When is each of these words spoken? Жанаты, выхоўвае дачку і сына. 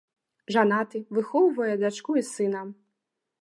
Жанаты, 0.55 1.01
выхоўвае 1.17 1.75
дачку 1.83 2.17
і 2.23 2.25
сына. 2.31 2.61